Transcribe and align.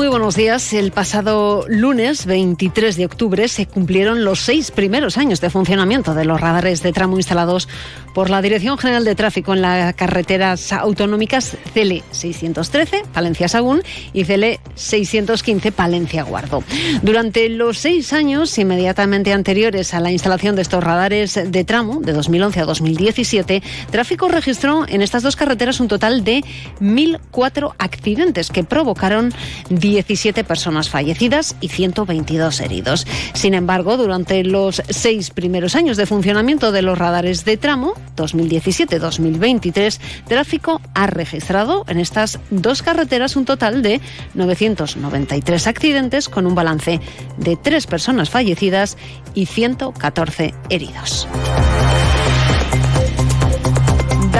Muy 0.00 0.08
buenos 0.08 0.34
días. 0.34 0.72
El 0.72 0.92
pasado 0.92 1.66
lunes 1.68 2.24
23 2.24 2.96
de 2.96 3.04
octubre 3.04 3.48
se 3.48 3.66
cumplieron 3.66 4.24
los 4.24 4.40
seis 4.40 4.70
primeros 4.70 5.18
años 5.18 5.42
de 5.42 5.50
funcionamiento 5.50 6.14
de 6.14 6.24
los 6.24 6.40
radares 6.40 6.82
de 6.82 6.94
tramo 6.94 7.18
instalados 7.18 7.68
por 8.14 8.30
la 8.30 8.40
Dirección 8.40 8.78
General 8.78 9.04
de 9.04 9.14
Tráfico 9.14 9.52
en 9.52 9.60
las 9.60 9.94
carreteras 9.94 10.72
autonómicas 10.72 11.54
CL 11.74 11.98
613 12.12 13.02
Palencia 13.12 13.46
Sagún 13.46 13.82
y 14.14 14.24
CL 14.24 14.58
615 14.74 15.70
Palencia 15.70 16.22
Guardo. 16.22 16.64
Durante 17.02 17.50
los 17.50 17.76
seis 17.76 18.14
años 18.14 18.56
inmediatamente 18.56 19.34
anteriores 19.34 19.92
a 19.92 20.00
la 20.00 20.10
instalación 20.10 20.56
de 20.56 20.62
estos 20.62 20.82
radares 20.82 21.38
de 21.44 21.64
tramo 21.64 22.00
de 22.00 22.14
2011 22.14 22.60
a 22.60 22.64
2017, 22.64 23.62
Tráfico 23.90 24.28
registró 24.28 24.86
en 24.88 25.02
estas 25.02 25.22
dos 25.22 25.36
carreteras 25.36 25.78
un 25.78 25.88
total 25.88 26.24
de 26.24 26.42
1.004 26.80 27.74
accidentes 27.78 28.48
que 28.48 28.64
provocaron 28.64 29.34
17 29.90 30.44
personas 30.44 30.88
fallecidas 30.88 31.56
y 31.60 31.68
122 31.68 32.60
heridos. 32.60 33.06
Sin 33.34 33.54
embargo, 33.54 33.96
durante 33.96 34.44
los 34.44 34.82
seis 34.88 35.30
primeros 35.30 35.74
años 35.74 35.96
de 35.96 36.06
funcionamiento 36.06 36.72
de 36.72 36.82
los 36.82 36.96
radares 36.96 37.44
de 37.44 37.56
tramo, 37.56 37.94
2017-2023, 38.16 39.98
Tráfico 40.26 40.80
ha 40.94 41.06
registrado 41.06 41.84
en 41.88 41.98
estas 41.98 42.38
dos 42.50 42.82
carreteras 42.82 43.36
un 43.36 43.44
total 43.44 43.82
de 43.82 44.00
993 44.34 45.66
accidentes 45.66 46.28
con 46.28 46.46
un 46.46 46.54
balance 46.54 47.00
de 47.36 47.56
tres 47.56 47.86
personas 47.86 48.30
fallecidas 48.30 48.96
y 49.34 49.46
114 49.46 50.54
heridos 50.68 51.26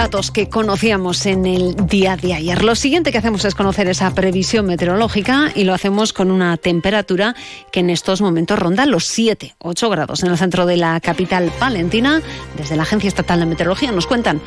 datos 0.00 0.30
que 0.30 0.48
conocíamos 0.48 1.26
en 1.26 1.44
el 1.44 1.76
día 1.86 2.16
de 2.16 2.32
ayer. 2.32 2.64
Lo 2.64 2.74
siguiente 2.74 3.12
que 3.12 3.18
hacemos 3.18 3.44
es 3.44 3.54
conocer 3.54 3.86
esa 3.86 4.10
previsión 4.14 4.64
meteorológica 4.64 5.52
y 5.54 5.64
lo 5.64 5.74
hacemos 5.74 6.14
con 6.14 6.30
una 6.30 6.56
temperatura 6.56 7.36
que 7.70 7.80
en 7.80 7.90
estos 7.90 8.22
momentos 8.22 8.58
ronda 8.58 8.86
los 8.86 9.04
7, 9.04 9.56
8 9.58 9.90
grados 9.90 10.22
en 10.22 10.30
el 10.30 10.38
centro 10.38 10.64
de 10.64 10.78
la 10.78 10.98
capital 11.00 11.52
palentina. 11.58 12.22
Desde 12.56 12.76
la 12.76 12.84
Agencia 12.84 13.08
Estatal 13.08 13.40
de 13.40 13.44
Meteorología 13.44 13.92
nos 13.92 14.06
cuentan 14.06 14.40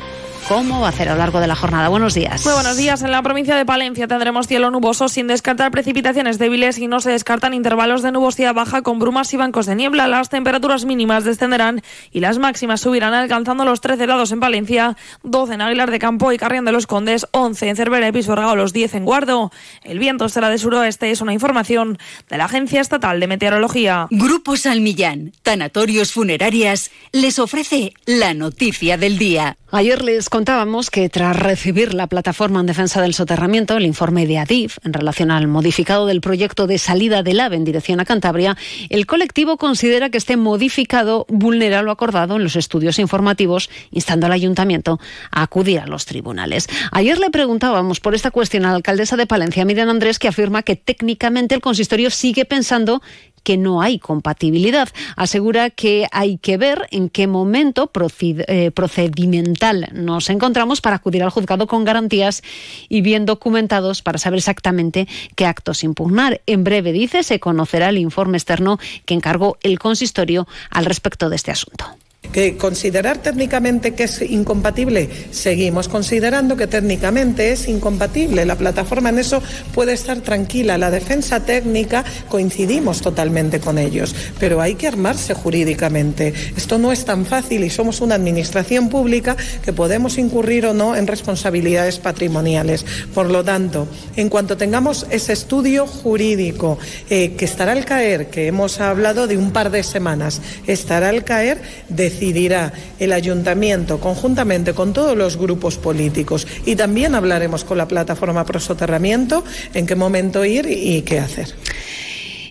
cómo 0.48 0.80
va 0.80 0.86
a 0.86 0.90
hacer 0.90 1.08
a 1.08 1.12
lo 1.12 1.18
largo 1.18 1.40
de 1.40 1.46
la 1.46 1.56
jornada. 1.56 1.88
Buenos 1.88 2.14
días. 2.14 2.44
Muy 2.44 2.54
buenos 2.54 2.76
días. 2.76 3.02
En 3.02 3.10
la 3.10 3.22
provincia 3.22 3.56
de 3.56 3.64
Palencia 3.64 4.06
tendremos 4.06 4.46
cielo 4.46 4.70
nuboso 4.70 5.08
sin 5.08 5.26
descartar 5.26 5.70
precipitaciones 5.70 6.38
débiles 6.38 6.78
y 6.78 6.86
no 6.86 7.00
se 7.00 7.10
descartan 7.10 7.54
intervalos 7.54 8.02
de 8.02 8.12
nubosidad 8.12 8.54
baja 8.54 8.82
con 8.82 8.98
brumas 8.98 9.32
y 9.32 9.36
bancos 9.36 9.66
de 9.66 9.74
niebla. 9.74 10.06
Las 10.08 10.28
temperaturas 10.28 10.84
mínimas 10.84 11.24
descenderán 11.24 11.82
y 12.12 12.20
las 12.20 12.38
máximas 12.38 12.80
subirán 12.80 13.14
alcanzando 13.14 13.64
los 13.64 13.80
13 13.80 14.06
grados 14.06 14.32
en 14.32 14.40
Palencia, 14.40 14.96
12 15.22 15.54
en 15.54 15.60
Aguilar 15.62 15.90
de 15.90 15.98
Campo 15.98 16.32
y 16.32 16.38
Carrión 16.38 16.64
de 16.64 16.72
los 16.72 16.86
Condes, 16.86 17.26
11 17.30 17.70
en 17.70 17.76
Cervera 17.76 18.08
y 18.08 18.12
Pisuerga 18.12 18.54
los 18.54 18.72
10 18.72 18.94
en 18.94 19.04
Guardo. 19.04 19.50
El 19.82 19.98
viento 19.98 20.28
será 20.28 20.50
de 20.50 20.58
suroeste, 20.58 21.10
es 21.10 21.20
una 21.20 21.32
información 21.32 21.98
de 22.28 22.38
la 22.38 22.44
Agencia 22.44 22.80
Estatal 22.80 23.20
de 23.20 23.26
Meteorología. 23.26 24.08
Grupo 24.10 24.56
Salmillán, 24.56 25.32
Tanatorios 25.42 26.12
Funerarias, 26.12 26.90
les 27.12 27.38
ofrece 27.38 27.94
la 28.04 28.34
noticia 28.34 28.96
del 28.98 29.18
día. 29.18 29.56
Ayer 29.70 30.02
les 30.02 30.28
contábamos 30.34 30.90
que 30.90 31.08
tras 31.08 31.36
recibir 31.36 31.94
la 31.94 32.08
plataforma 32.08 32.58
en 32.58 32.66
defensa 32.66 33.00
del 33.00 33.14
soterramiento, 33.14 33.76
el 33.76 33.86
informe 33.86 34.26
de 34.26 34.38
ADIF 34.38 34.78
en 34.82 34.92
relación 34.92 35.30
al 35.30 35.46
modificado 35.46 36.06
del 36.06 36.20
proyecto 36.20 36.66
de 36.66 36.78
salida 36.78 37.22
del 37.22 37.38
AVE 37.38 37.54
en 37.54 37.62
dirección 37.62 38.00
a 38.00 38.04
Cantabria, 38.04 38.56
el 38.88 39.06
colectivo 39.06 39.58
considera 39.58 40.10
que 40.10 40.18
este 40.18 40.36
modificado 40.36 41.24
vulnera 41.28 41.82
lo 41.82 41.92
acordado 41.92 42.34
en 42.34 42.42
los 42.42 42.56
estudios 42.56 42.98
informativos, 42.98 43.70
instando 43.92 44.26
al 44.26 44.32
ayuntamiento 44.32 44.98
a 45.30 45.44
acudir 45.44 45.78
a 45.78 45.86
los 45.86 46.04
tribunales. 46.04 46.66
Ayer 46.90 47.20
le 47.20 47.30
preguntábamos 47.30 48.00
por 48.00 48.16
esta 48.16 48.32
cuestión 48.32 48.64
a 48.64 48.70
la 48.70 48.76
alcaldesa 48.78 49.16
de 49.16 49.28
Palencia, 49.28 49.64
Miriam 49.64 49.88
Andrés, 49.88 50.18
que 50.18 50.26
afirma 50.26 50.64
que 50.64 50.74
técnicamente 50.74 51.54
el 51.54 51.60
consistorio 51.60 52.10
sigue 52.10 52.44
pensando 52.44 53.02
que 53.44 53.56
no 53.56 53.80
hay 53.80 54.00
compatibilidad. 54.00 54.88
Asegura 55.16 55.70
que 55.70 56.08
hay 56.10 56.38
que 56.38 56.56
ver 56.56 56.88
en 56.90 57.08
qué 57.08 57.28
momento 57.28 57.90
eh, 58.20 58.70
procedimental 58.72 59.88
nos 59.92 60.30
encontramos 60.30 60.80
para 60.80 60.96
acudir 60.96 61.22
al 61.22 61.30
juzgado 61.30 61.66
con 61.66 61.84
garantías 61.84 62.42
y 62.88 63.02
bien 63.02 63.26
documentados 63.26 64.02
para 64.02 64.18
saber 64.18 64.38
exactamente 64.38 65.06
qué 65.36 65.46
actos 65.46 65.84
impugnar. 65.84 66.40
En 66.46 66.64
breve, 66.64 66.92
dice, 66.92 67.22
se 67.22 67.38
conocerá 67.38 67.90
el 67.90 67.98
informe 67.98 68.38
externo 68.38 68.78
que 69.04 69.14
encargó 69.14 69.58
el 69.62 69.78
consistorio 69.78 70.48
al 70.70 70.86
respecto 70.86 71.28
de 71.28 71.36
este 71.36 71.52
asunto. 71.52 71.84
Que 72.32 72.56
considerar 72.56 73.18
técnicamente 73.18 73.94
que 73.94 74.04
es 74.04 74.22
incompatible, 74.22 75.08
seguimos 75.30 75.88
considerando 75.88 76.56
que 76.56 76.66
técnicamente 76.66 77.52
es 77.52 77.68
incompatible. 77.68 78.44
La 78.44 78.56
plataforma 78.56 79.10
en 79.10 79.18
eso 79.18 79.42
puede 79.72 79.92
estar 79.92 80.20
tranquila. 80.20 80.78
La 80.78 80.90
defensa 80.90 81.40
técnica 81.40 82.04
coincidimos 82.28 83.00
totalmente 83.00 83.60
con 83.60 83.78
ellos, 83.78 84.14
pero 84.38 84.60
hay 84.60 84.74
que 84.74 84.88
armarse 84.88 85.34
jurídicamente. 85.34 86.34
Esto 86.56 86.78
no 86.78 86.92
es 86.92 87.04
tan 87.04 87.24
fácil 87.26 87.64
y 87.64 87.70
somos 87.70 88.00
una 88.00 88.16
administración 88.16 88.88
pública 88.88 89.36
que 89.62 89.72
podemos 89.72 90.18
incurrir 90.18 90.66
o 90.66 90.74
no 90.74 90.96
en 90.96 91.06
responsabilidades 91.06 91.98
patrimoniales. 91.98 92.84
Por 93.14 93.30
lo 93.30 93.44
tanto, 93.44 93.86
en 94.16 94.28
cuanto 94.28 94.56
tengamos 94.56 95.06
ese 95.10 95.32
estudio 95.32 95.86
jurídico 95.86 96.78
eh, 97.10 97.34
que 97.36 97.44
estará 97.44 97.72
al 97.72 97.84
caer, 97.84 98.28
que 98.28 98.46
hemos 98.46 98.80
hablado 98.80 99.26
de 99.26 99.36
un 99.36 99.52
par 99.52 99.70
de 99.70 99.82
semanas, 99.82 100.40
estará 100.66 101.08
al 101.08 101.24
caer, 101.24 101.60
de 101.88 102.10
decidirá 102.14 102.72
el 103.00 103.12
ayuntamiento 103.12 103.98
conjuntamente 103.98 104.72
con 104.72 104.92
todos 104.92 105.16
los 105.16 105.36
grupos 105.36 105.76
políticos 105.76 106.46
y 106.64 106.76
también 106.76 107.14
hablaremos 107.14 107.64
con 107.64 107.78
la 107.78 107.88
plataforma 107.88 108.46
pro 108.46 108.60
soterramiento 108.60 109.44
en 109.74 109.86
qué 109.86 109.96
momento 109.96 110.44
ir 110.44 110.66
y 110.70 111.02
qué 111.02 111.18
hacer. 111.18 111.48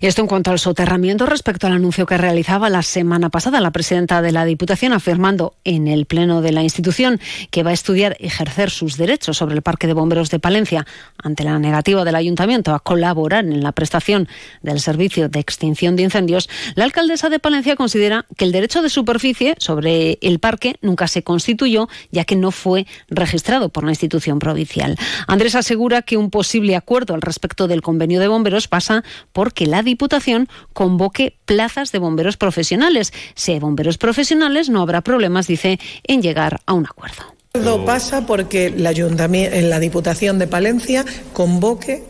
Esto 0.03 0.19
en 0.19 0.27
cuanto 0.27 0.51
al 0.51 0.59
soterramiento 0.59 1.25
respecto 1.25 1.65
al 1.65 1.71
anuncio 1.71 2.05
que 2.05 2.17
realizaba 2.17 2.69
la 2.69 2.83
semana 2.83 3.29
pasada 3.29 3.61
la 3.61 3.71
presidenta 3.71 4.21
de 4.21 4.33
la 4.33 4.43
Diputación 4.43 4.91
afirmando 4.91 5.53
en 5.63 5.87
el 5.87 6.07
pleno 6.07 6.41
de 6.41 6.51
la 6.51 6.61
institución 6.61 7.21
que 7.51 7.63
va 7.63 7.69
a 7.69 7.73
estudiar 7.73 8.17
ejercer 8.19 8.69
sus 8.69 8.97
derechos 8.97 9.37
sobre 9.37 9.55
el 9.55 9.61
Parque 9.61 9.87
de 9.87 9.93
Bomberos 9.93 10.29
de 10.29 10.39
Palencia 10.39 10.85
ante 11.23 11.45
la 11.45 11.57
negativa 11.57 12.03
del 12.03 12.15
ayuntamiento 12.15 12.73
a 12.73 12.81
colaborar 12.81 13.45
en 13.45 13.63
la 13.63 13.71
prestación 13.71 14.27
del 14.61 14.81
servicio 14.81 15.29
de 15.29 15.39
extinción 15.39 15.95
de 15.95 16.03
incendios, 16.03 16.49
la 16.75 16.83
alcaldesa 16.83 17.29
de 17.29 17.39
Palencia 17.39 17.77
considera 17.77 18.25
que 18.35 18.43
el 18.43 18.51
derecho 18.51 18.81
de 18.81 18.89
superficie 18.89 19.55
sobre 19.57 20.17
el 20.21 20.39
parque 20.39 20.75
nunca 20.81 21.07
se 21.07 21.23
constituyó 21.23 21.87
ya 22.11 22.25
que 22.25 22.35
no 22.35 22.51
fue 22.51 22.87
registrado 23.07 23.69
por 23.69 23.85
la 23.85 23.91
institución 23.91 24.39
provincial. 24.39 24.97
Andrés 25.27 25.55
asegura 25.55 26.01
que 26.01 26.17
un 26.17 26.29
posible 26.29 26.75
acuerdo 26.75 27.13
al 27.13 27.21
respecto 27.21 27.69
del 27.69 27.81
convenio 27.81 28.19
de 28.19 28.27
bomberos 28.27 28.67
pasa 28.67 29.05
porque 29.31 29.65
la 29.65 29.81
Diputación 29.93 30.49
convoque 30.73 31.37
plazas 31.45 31.91
de 31.91 31.99
bomberos 31.99 32.35
profesionales. 32.35 33.13
Si 33.35 33.51
hay 33.51 33.59
bomberos 33.59 33.99
profesionales, 33.99 34.69
no 34.69 34.81
habrá 34.81 35.01
problemas, 35.01 35.45
dice, 35.45 35.79
en 36.03 36.23
llegar 36.23 36.61
a 36.65 36.73
un 36.73 36.85
acuerdo. 36.85 37.23
Todo 37.51 37.85
pasa 37.85 38.25
porque 38.25 38.71
la, 38.71 38.91
la 38.91 39.79
Diputación 39.79 40.39
de 40.39 40.47
Palencia 40.47 41.05
convoque 41.33 42.03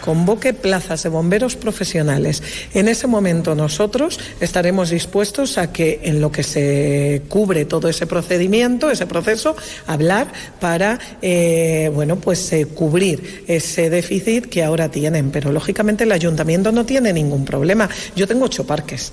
convoque 0.00 0.52
plazas 0.52 1.02
de 1.02 1.08
bomberos 1.08 1.56
profesionales. 1.56 2.42
En 2.74 2.88
ese 2.88 3.06
momento 3.06 3.54
nosotros 3.54 4.18
estaremos 4.40 4.90
dispuestos 4.90 5.58
a 5.58 5.72
que 5.72 6.00
en 6.04 6.20
lo 6.20 6.30
que 6.32 6.42
se 6.42 7.22
cubre 7.28 7.64
todo 7.64 7.88
ese 7.88 8.06
procedimiento, 8.06 8.90
ese 8.90 9.06
proceso, 9.06 9.56
hablar 9.86 10.32
para 10.60 10.98
eh, 11.20 11.90
bueno 11.94 12.16
pues 12.16 12.52
eh, 12.52 12.66
cubrir 12.66 13.44
ese 13.46 13.90
déficit 13.90 14.46
que 14.46 14.62
ahora 14.62 14.90
tienen. 14.90 15.30
Pero 15.30 15.52
lógicamente 15.52 16.04
el 16.04 16.12
ayuntamiento 16.12 16.72
no 16.72 16.84
tiene 16.86 17.12
ningún 17.12 17.44
problema. 17.44 17.88
Yo 18.16 18.26
tengo 18.26 18.46
ocho 18.46 18.64
parques. 18.66 19.12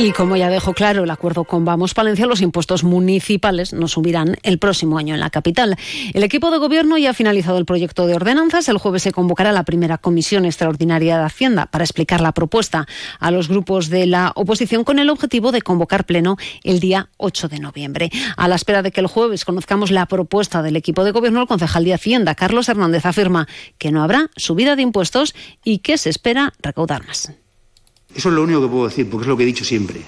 Y 0.00 0.12
como 0.12 0.36
ya 0.36 0.48
dejó 0.48 0.74
claro 0.74 1.02
el 1.02 1.10
acuerdo 1.10 1.42
con 1.42 1.64
Vamos 1.64 1.92
Palencia, 1.92 2.24
los 2.26 2.40
impuestos 2.40 2.84
municipales 2.84 3.72
no 3.72 3.88
subirán 3.88 4.36
el 4.44 4.60
próximo 4.60 4.96
año 4.96 5.14
en 5.14 5.18
la 5.18 5.28
capital. 5.28 5.76
El 6.14 6.22
equipo 6.22 6.52
de 6.52 6.58
gobierno 6.58 6.96
ya 6.98 7.10
ha 7.10 7.14
finalizado 7.14 7.58
el 7.58 7.64
proyecto 7.64 8.06
de 8.06 8.14
ordenanzas. 8.14 8.68
El 8.68 8.78
jueves 8.78 9.02
se 9.02 9.10
convocará 9.10 9.50
la 9.50 9.64
primera 9.64 9.98
comisión 9.98 10.44
extraordinaria 10.44 11.18
de 11.18 11.24
Hacienda 11.24 11.66
para 11.66 11.82
explicar 11.82 12.20
la 12.20 12.30
propuesta 12.30 12.86
a 13.18 13.32
los 13.32 13.48
grupos 13.48 13.88
de 13.88 14.06
la 14.06 14.30
oposición 14.36 14.84
con 14.84 15.00
el 15.00 15.10
objetivo 15.10 15.50
de 15.50 15.62
convocar 15.62 16.06
pleno 16.06 16.36
el 16.62 16.78
día 16.78 17.08
8 17.16 17.48
de 17.48 17.58
noviembre. 17.58 18.10
A 18.36 18.46
la 18.46 18.54
espera 18.54 18.82
de 18.82 18.92
que 18.92 19.00
el 19.00 19.08
jueves 19.08 19.44
conozcamos 19.44 19.90
la 19.90 20.06
propuesta 20.06 20.62
del 20.62 20.76
equipo 20.76 21.02
de 21.02 21.10
gobierno, 21.10 21.40
el 21.40 21.48
concejal 21.48 21.82
de 21.82 21.94
Hacienda, 21.94 22.36
Carlos 22.36 22.68
Hernández, 22.68 23.04
afirma 23.04 23.48
que 23.78 23.90
no 23.90 24.04
habrá 24.04 24.30
subida 24.36 24.76
de 24.76 24.82
impuestos 24.82 25.34
y 25.64 25.78
que 25.78 25.98
se 25.98 26.08
espera 26.08 26.52
recaudar 26.62 27.04
más. 27.04 27.32
Eso 28.14 28.28
es 28.28 28.34
lo 28.34 28.42
único 28.42 28.62
que 28.62 28.68
puedo 28.68 28.88
decir, 28.88 29.08
porque 29.08 29.24
es 29.24 29.28
lo 29.28 29.36
que 29.36 29.42
he 29.42 29.46
dicho 29.46 29.64
siempre. 29.64 30.00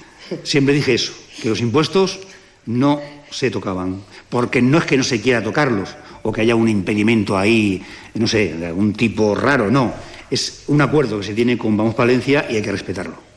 Siempre 0.43 0.73
dije 0.73 0.93
eso, 0.93 1.13
que 1.41 1.49
los 1.49 1.61
impuestos 1.61 2.19
no 2.65 3.01
se 3.29 3.51
tocaban, 3.51 4.01
porque 4.29 4.61
no 4.61 4.77
es 4.77 4.85
que 4.85 4.97
no 4.97 5.03
se 5.03 5.21
quiera 5.21 5.43
tocarlos 5.43 5.89
o 6.23 6.31
que 6.31 6.41
haya 6.41 6.55
un 6.55 6.69
impedimento 6.69 7.37
ahí, 7.37 7.81
no 8.13 8.27
sé, 8.27 8.53
de 8.53 8.67
algún 8.67 8.93
tipo 8.93 9.35
raro, 9.35 9.71
no. 9.71 9.93
Es 10.29 10.63
un 10.67 10.81
acuerdo 10.81 11.19
que 11.19 11.25
se 11.25 11.33
tiene 11.33 11.57
con 11.57 11.75
Vamos 11.75 11.95
Palencia 11.95 12.47
y 12.49 12.55
hay 12.55 12.61
que 12.61 12.71
respetarlo. 12.71 13.30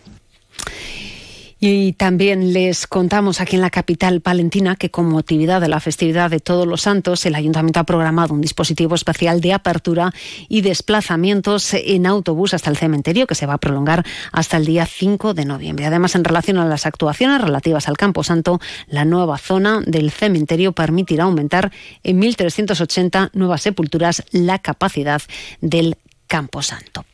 Y 1.66 1.94
también 1.94 2.52
les 2.52 2.86
contamos 2.86 3.40
aquí 3.40 3.56
en 3.56 3.62
la 3.62 3.70
capital 3.70 4.20
palentina 4.20 4.76
que 4.76 4.90
con 4.90 5.08
motividad 5.08 5.62
de 5.62 5.68
la 5.68 5.80
festividad 5.80 6.28
de 6.28 6.38
Todos 6.38 6.66
los 6.66 6.82
Santos, 6.82 7.24
el 7.24 7.34
ayuntamiento 7.34 7.80
ha 7.80 7.84
programado 7.84 8.34
un 8.34 8.42
dispositivo 8.42 8.94
especial 8.94 9.40
de 9.40 9.54
apertura 9.54 10.12
y 10.50 10.60
desplazamientos 10.60 11.72
en 11.72 12.04
autobús 12.04 12.52
hasta 12.52 12.68
el 12.68 12.76
cementerio 12.76 13.26
que 13.26 13.34
se 13.34 13.46
va 13.46 13.54
a 13.54 13.58
prolongar 13.58 14.04
hasta 14.30 14.58
el 14.58 14.66
día 14.66 14.84
5 14.84 15.32
de 15.32 15.46
noviembre. 15.46 15.86
Además, 15.86 16.14
en 16.16 16.24
relación 16.24 16.58
a 16.58 16.66
las 16.66 16.84
actuaciones 16.84 17.40
relativas 17.40 17.88
al 17.88 17.96
Campo 17.96 18.22
Santo, 18.24 18.60
la 18.86 19.06
nueva 19.06 19.38
zona 19.38 19.80
del 19.86 20.10
cementerio 20.10 20.72
permitirá 20.72 21.24
aumentar 21.24 21.72
en 22.02 22.20
1.380 22.20 23.30
nuevas 23.32 23.62
sepulturas 23.62 24.22
la 24.32 24.58
capacidad 24.58 25.22
del 25.62 25.96
Campo 26.26 26.60
Santo. 26.60 27.06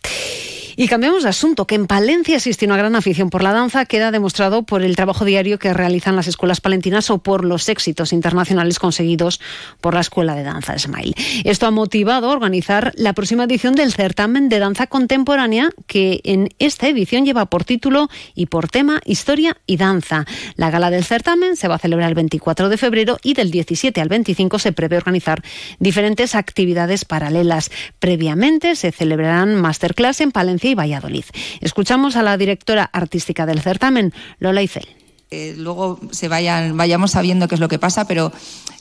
Y 0.76 0.88
cambiamos 0.88 1.22
de 1.22 1.28
asunto, 1.28 1.66
que 1.66 1.74
en 1.74 1.86
Palencia 1.86 2.36
existe 2.36 2.66
una 2.66 2.76
gran 2.76 2.96
afición 2.96 3.30
por 3.30 3.42
la 3.42 3.52
danza, 3.52 3.84
queda 3.86 4.10
demostrado 4.10 4.62
por 4.62 4.82
el 4.82 4.96
trabajo 4.96 5.24
diario 5.24 5.58
que 5.58 5.72
realizan 5.72 6.16
las 6.16 6.28
escuelas 6.28 6.60
palentinas 6.60 7.10
o 7.10 7.18
por 7.18 7.44
los 7.44 7.68
éxitos 7.68 8.12
internacionales 8.12 8.78
conseguidos 8.78 9.40
por 9.80 9.94
la 9.94 10.00
Escuela 10.00 10.34
de 10.34 10.42
Danza 10.42 10.78
Smile. 10.78 11.14
Esto 11.44 11.66
ha 11.66 11.70
motivado 11.70 12.28
a 12.28 12.32
organizar 12.32 12.92
la 12.96 13.12
próxima 13.12 13.44
edición 13.44 13.74
del 13.74 13.92
certamen 13.92 14.48
de 14.48 14.58
danza 14.58 14.86
contemporánea, 14.86 15.70
que 15.86 16.20
en 16.24 16.48
esta 16.58 16.88
edición 16.88 17.24
lleva 17.24 17.46
por 17.46 17.64
título 17.64 18.08
y 18.34 18.46
por 18.46 18.68
tema 18.68 19.00
Historia 19.04 19.56
y 19.66 19.76
Danza. 19.76 20.24
La 20.56 20.70
gala 20.70 20.90
del 20.90 21.04
certamen 21.04 21.56
se 21.56 21.68
va 21.68 21.76
a 21.76 21.78
celebrar 21.78 22.08
el 22.08 22.14
24 22.14 22.68
de 22.68 22.76
febrero 22.76 23.18
y 23.22 23.34
del 23.34 23.50
17 23.50 24.00
al 24.00 24.08
25 24.08 24.58
se 24.58 24.72
prevé 24.72 24.96
organizar 24.96 25.42
diferentes 25.78 26.34
actividades 26.34 27.04
paralelas. 27.04 27.70
Previamente 27.98 28.76
se 28.76 28.92
celebrarán 28.92 29.54
masterclass 29.54 30.20
en 30.20 30.32
Palencia 30.32 30.59
y 30.68 30.74
Valladolid. 30.74 31.24
Escuchamos 31.60 32.16
a 32.16 32.22
la 32.22 32.36
directora 32.36 32.88
artística 32.92 33.46
del 33.46 33.60
certamen, 33.60 34.12
Lola 34.38 34.62
Icel. 34.62 34.86
Eh, 35.30 35.54
luego 35.56 36.00
se 36.10 36.26
vayan, 36.26 36.76
vayamos 36.76 37.12
sabiendo 37.12 37.46
qué 37.46 37.54
es 37.54 37.60
lo 37.60 37.68
que 37.68 37.78
pasa, 37.78 38.06
pero 38.08 38.32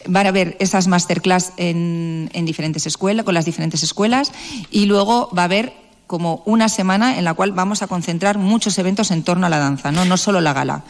van 0.08 0.26
a 0.26 0.30
haber 0.30 0.58
esas 0.60 0.88
masterclass 0.88 1.54
en, 1.58 2.32
en 2.34 2.46
diferentes 2.46 2.88
escuelas, 2.88 3.24
con 3.24 3.36
las 3.36 3.46
diferentes 3.46 3.84
escuelas, 3.84 4.32
y 4.72 4.86
luego 4.86 5.30
va 5.38 5.44
a 5.44 5.46
haber 5.46 5.74
como 6.10 6.42
una 6.46 6.70
semana 6.70 7.20
en 7.20 7.24
la 7.24 7.36
cual 7.36 7.52
vamos 7.52 7.84
a 7.84 7.88
concentrar 7.88 8.40
muchos 8.40 8.80
eventos 8.80 9.12
en 9.12 9.22
torno 9.22 9.46
a 9.46 9.50
la 9.50 9.60
danza, 9.60 9.92
no, 9.92 10.06
no 10.06 10.18
solo 10.18 10.42
la 10.42 10.54
gala. 10.54 10.82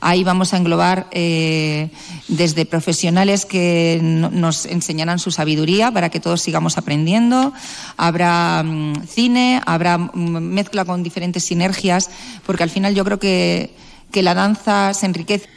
Ahí 0.00 0.22
vamos 0.22 0.54
a 0.54 0.56
englobar 0.56 1.08
eh, 1.10 1.90
desde 2.28 2.64
profesionales 2.64 3.44
que 3.44 3.98
nos 4.00 4.66
enseñarán 4.66 5.18
su 5.18 5.32
sabiduría 5.32 5.90
para 5.90 6.10
que 6.10 6.20
todos 6.20 6.42
sigamos 6.42 6.78
aprendiendo. 6.78 7.52
Habrá 7.96 8.62
mm, 8.62 9.04
cine, 9.08 9.60
habrá 9.66 9.98
mm, 9.98 10.12
mezcla 10.14 10.84
con 10.84 11.02
diferentes 11.02 11.42
sinergias, 11.42 12.08
porque 12.46 12.62
al 12.62 12.70
final 12.70 12.94
yo 12.94 13.04
creo 13.04 13.18
que, 13.18 13.74
que 14.12 14.22
la 14.22 14.34
danza 14.34 14.94
se 14.94 15.06
enriquece. 15.06 15.48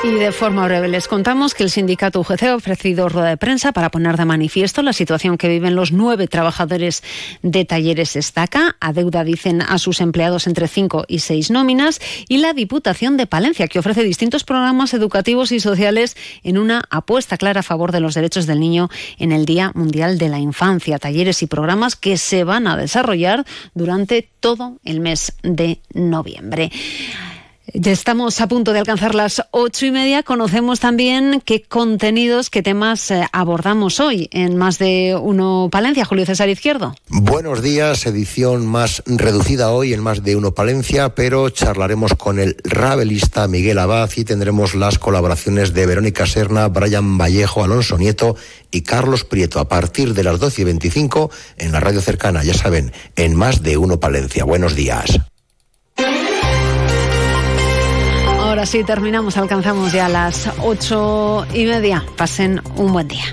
Y 0.04 0.10
de 0.10 0.32
forma 0.32 0.64
breve 0.66 0.88
les 0.88 1.06
contamos 1.06 1.54
que 1.54 1.62
el 1.62 1.70
sindicato 1.70 2.18
UGC 2.18 2.42
ha 2.42 2.56
ofrecido 2.56 3.08
rueda 3.08 3.28
de 3.28 3.36
prensa 3.36 3.70
para 3.70 3.88
poner 3.88 4.16
de 4.16 4.24
manifiesto 4.24 4.82
la 4.82 4.92
situación 4.92 5.38
que 5.38 5.48
viven 5.48 5.76
los 5.76 5.92
nueve 5.92 6.26
trabajadores 6.26 7.04
de 7.42 7.64
talleres 7.64 8.16
Estaca. 8.16 8.74
A 8.80 8.92
deuda 8.92 9.22
dicen 9.22 9.62
a 9.62 9.78
sus 9.78 10.00
empleados 10.00 10.48
entre 10.48 10.66
cinco 10.66 11.04
y 11.06 11.20
seis 11.20 11.52
nóminas. 11.52 12.00
Y 12.28 12.38
la 12.38 12.52
Diputación 12.52 13.16
de 13.16 13.28
Palencia, 13.28 13.68
que 13.68 13.78
ofrece 13.78 14.02
distintos 14.02 14.42
programas 14.42 14.92
educativos 14.92 15.52
y 15.52 15.60
sociales 15.60 16.16
en 16.42 16.58
una 16.58 16.82
apuesta 16.90 17.36
clara 17.36 17.60
a 17.60 17.62
favor 17.62 17.92
de 17.92 18.00
los 18.00 18.14
derechos 18.14 18.46
del 18.46 18.58
niño 18.58 18.90
en 19.18 19.30
el 19.30 19.44
Día 19.44 19.70
Mundial 19.76 20.18
de 20.18 20.28
la 20.28 20.40
Infancia. 20.40 20.98
Talleres 20.98 21.44
y 21.44 21.46
programas 21.46 21.94
que 21.94 22.16
se 22.16 22.42
van 22.42 22.66
a 22.66 22.76
desarrollar 22.76 23.46
durante 23.74 24.28
todo 24.40 24.80
el 24.82 24.98
mes 24.98 25.34
de 25.44 25.80
noviembre. 25.94 26.72
Ya 27.74 27.92
estamos 27.92 28.40
a 28.40 28.48
punto 28.48 28.72
de 28.72 28.80
alcanzar 28.80 29.14
las 29.14 29.42
ocho 29.52 29.86
y 29.86 29.92
media. 29.92 30.22
Conocemos 30.24 30.80
también 30.80 31.40
qué 31.44 31.62
contenidos, 31.62 32.50
qué 32.50 32.60
temas 32.60 33.10
eh, 33.10 33.26
abordamos 33.32 34.00
hoy 34.00 34.28
en 34.32 34.56
Más 34.56 34.78
de 34.78 35.16
Uno 35.18 35.68
Palencia. 35.70 36.04
Julio 36.04 36.26
César 36.26 36.48
Izquierdo. 36.48 36.96
Buenos 37.08 37.62
días, 37.62 38.04
edición 38.04 38.66
más 38.66 39.02
reducida 39.06 39.70
hoy 39.70 39.94
en 39.94 40.02
Más 40.02 40.24
de 40.24 40.34
Uno 40.36 40.52
Palencia, 40.54 41.14
pero 41.14 41.48
charlaremos 41.50 42.14
con 42.14 42.40
el 42.40 42.56
rabelista 42.64 43.46
Miguel 43.46 43.78
Abad 43.78 44.10
y 44.16 44.24
tendremos 44.24 44.74
las 44.74 44.98
colaboraciones 44.98 45.72
de 45.72 45.86
Verónica 45.86 46.26
Serna, 46.26 46.68
Brian 46.68 47.16
Vallejo, 47.16 47.62
Alonso 47.62 47.96
Nieto 47.96 48.36
y 48.70 48.82
Carlos 48.82 49.24
Prieto 49.24 49.60
a 49.60 49.68
partir 49.68 50.14
de 50.14 50.24
las 50.24 50.40
doce 50.40 50.62
y 50.62 50.64
veinticinco 50.64 51.30
en 51.56 51.72
la 51.72 51.80
radio 51.80 52.00
cercana, 52.00 52.42
ya 52.42 52.54
saben, 52.54 52.92
en 53.16 53.36
Más 53.36 53.62
de 53.62 53.76
Uno 53.76 54.00
Palencia. 54.00 54.44
Buenos 54.44 54.74
días. 54.74 55.20
Ahora 58.62 58.70
sí, 58.70 58.84
terminamos, 58.84 59.36
alcanzamos 59.36 59.90
ya 59.92 60.08
las 60.08 60.48
ocho 60.60 61.44
y 61.52 61.64
media. 61.64 62.06
Pasen 62.16 62.62
un 62.76 62.92
buen 62.92 63.08
día. 63.08 63.24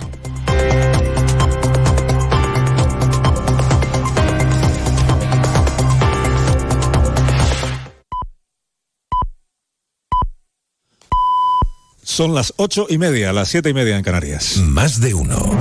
Son 12.01 12.33
las 12.33 12.55
ocho 12.57 12.87
y 12.89 12.97
media, 12.97 13.31
las 13.31 13.49
siete 13.49 13.69
y 13.69 13.75
media 13.75 13.97
en 13.97 14.03
Canarias. 14.03 14.57
Más 14.57 14.99
de 14.99 15.13
uno. 15.13 15.51